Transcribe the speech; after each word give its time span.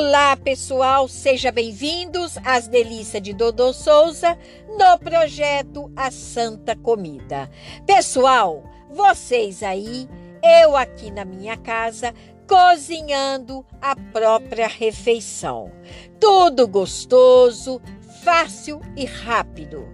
Olá, 0.00 0.36
pessoal, 0.36 1.08
sejam 1.08 1.50
bem-vindos 1.50 2.38
às 2.44 2.68
delícias 2.68 3.20
de 3.20 3.32
Dodô 3.32 3.72
Souza 3.72 4.38
no 4.78 4.96
projeto 4.96 5.90
A 5.96 6.08
Santa 6.12 6.76
Comida. 6.76 7.50
Pessoal, 7.84 8.62
vocês 8.92 9.60
aí, 9.60 10.08
eu 10.40 10.76
aqui 10.76 11.10
na 11.10 11.24
minha 11.24 11.56
casa, 11.56 12.14
cozinhando 12.46 13.66
a 13.82 13.96
própria 13.96 14.68
refeição. 14.68 15.72
Tudo 16.20 16.68
gostoso, 16.68 17.82
fácil 18.22 18.80
e 18.96 19.04
rápido. 19.04 19.84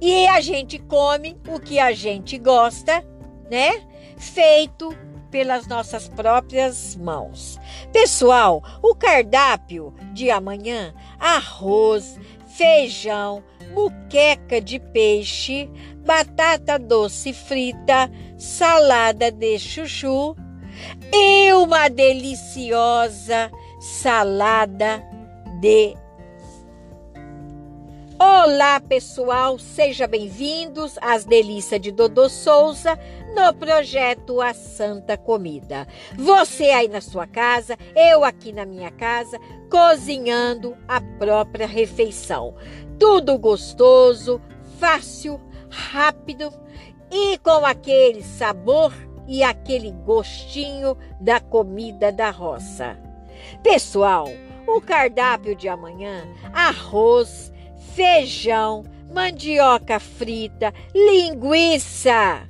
E 0.00 0.26
a 0.26 0.40
gente 0.40 0.80
come 0.80 1.40
o 1.46 1.60
que 1.60 1.78
a 1.78 1.92
gente 1.92 2.38
gosta, 2.38 3.06
né? 3.48 3.86
Feito 4.16 4.92
pelas 5.34 5.66
nossas 5.66 6.06
próprias 6.06 6.94
mãos. 6.94 7.58
Pessoal, 7.92 8.62
o 8.80 8.94
cardápio 8.94 9.92
de 10.12 10.30
amanhã: 10.30 10.94
arroz, 11.18 12.20
feijão, 12.46 13.42
muqueca 13.72 14.60
de 14.60 14.78
peixe, 14.78 15.68
batata 16.06 16.78
doce 16.78 17.32
frita, 17.32 18.08
salada 18.38 19.32
de 19.32 19.58
chuchu 19.58 20.36
e 21.12 21.52
uma 21.52 21.88
deliciosa 21.88 23.50
salada 23.80 25.02
de 25.60 25.96
Olá, 28.46 28.78
pessoal, 28.78 29.58
sejam 29.58 30.06
bem-vindos 30.06 30.98
às 31.00 31.24
delícias 31.24 31.80
de 31.80 31.90
Dodô 31.90 32.28
Souza 32.28 32.98
no 33.34 33.54
projeto 33.54 34.38
A 34.38 34.52
Santa 34.52 35.16
Comida. 35.16 35.88
Você 36.14 36.64
aí 36.64 36.86
na 36.86 37.00
sua 37.00 37.26
casa, 37.26 37.74
eu 37.96 38.22
aqui 38.22 38.52
na 38.52 38.66
minha 38.66 38.90
casa, 38.90 39.40
cozinhando 39.70 40.76
a 40.86 41.00
própria 41.00 41.66
refeição. 41.66 42.54
Tudo 42.98 43.38
gostoso, 43.38 44.42
fácil, 44.78 45.40
rápido 45.70 46.52
e 47.10 47.38
com 47.38 47.64
aquele 47.64 48.22
sabor 48.22 48.92
e 49.26 49.42
aquele 49.42 49.90
gostinho 49.90 50.98
da 51.18 51.40
comida 51.40 52.12
da 52.12 52.28
roça. 52.30 52.98
Pessoal, 53.62 54.28
o 54.66 54.82
cardápio 54.82 55.56
de 55.56 55.66
amanhã: 55.66 56.28
arroz, 56.52 57.53
feijão, 57.94 58.84
mandioca 59.12 60.00
frita, 60.00 60.72
linguiça 60.94 62.48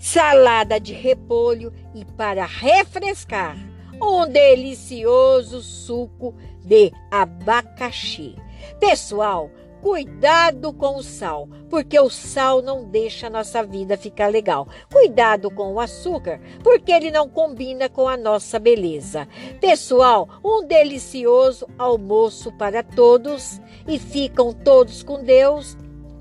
salada 0.00 0.80
de 0.80 0.94
repolho 0.94 1.70
e 1.94 2.06
para 2.06 2.46
refrescar, 2.46 3.54
um 4.02 4.26
delicioso 4.26 5.60
suco 5.60 6.34
de 6.64 6.90
abacaxi. 7.10 8.34
Pessoal, 8.80 9.50
cuidado 9.80 10.72
com 10.72 10.96
o 10.96 11.02
sal, 11.02 11.48
porque 11.68 11.98
o 11.98 12.08
sal 12.08 12.62
não 12.62 12.84
deixa 12.84 13.26
a 13.26 13.30
nossa 13.30 13.62
vida 13.62 13.96
ficar 13.96 14.28
legal. 14.28 14.68
Cuidado 14.92 15.50
com 15.50 15.74
o 15.74 15.80
açúcar, 15.80 16.40
porque 16.62 16.92
ele 16.92 17.10
não 17.10 17.28
combina 17.28 17.88
com 17.88 18.08
a 18.08 18.16
nossa 18.16 18.58
beleza. 18.58 19.26
Pessoal, 19.60 20.28
um 20.44 20.66
delicioso 20.66 21.66
almoço 21.78 22.52
para 22.52 22.82
todos 22.82 23.60
e 23.86 23.98
ficam 23.98 24.52
todos 24.52 25.02
com 25.02 25.22
Deus. 25.22 25.76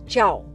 Tchau. 0.05 0.48